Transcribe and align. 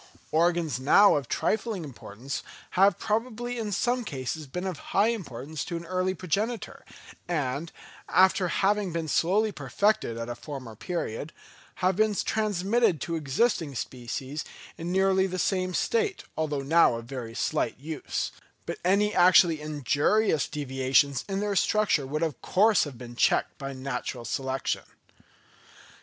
Organs 0.31 0.79
now 0.79 1.13
of 1.15 1.27
trifling 1.27 1.83
importance 1.83 2.41
have 2.71 2.97
probably 2.97 3.59
in 3.59 3.71
some 3.71 4.03
cases 4.03 4.47
been 4.47 4.65
of 4.65 4.79
high 4.97 5.09
importance 5.09 5.63
to 5.65 5.77
an 5.77 5.85
early 5.85 6.15
progenitor, 6.15 6.83
and, 7.27 7.71
after 8.09 8.47
having 8.47 8.91
been 8.91 9.07
slowly 9.07 9.51
perfected 9.51 10.17
at 10.17 10.27
a 10.27 10.33
former 10.33 10.75
period, 10.75 11.31
have 11.85 11.95
been 11.95 12.15
transmitted 12.15 12.99
to 13.01 13.15
existing 13.15 13.75
species 13.75 14.43
in 14.75 14.91
nearly 14.91 15.27
the 15.27 15.37
same 15.37 15.71
state, 15.71 16.23
although 16.35 16.63
now 16.63 16.95
of 16.95 17.05
very 17.05 17.35
slight 17.35 17.77
use; 17.77 18.31
but 18.65 18.79
any 18.83 19.13
actually 19.13 19.61
injurious 19.61 20.47
deviations 20.47 21.23
in 21.29 21.41
their 21.41 21.55
structure 21.55 22.07
would 22.07 22.23
of 22.23 22.41
course 22.41 22.85
have 22.85 22.97
been 22.97 23.15
checked 23.15 23.55
by 23.59 23.71
natural 23.71 24.25
selection. 24.25 24.81